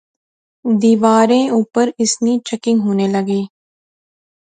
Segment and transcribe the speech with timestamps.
[0.81, 3.41] دیواریں اپر اس نی چاکنگ ہونے لغی